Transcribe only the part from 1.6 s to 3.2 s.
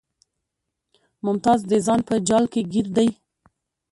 د ځان په جال کې ګیر دی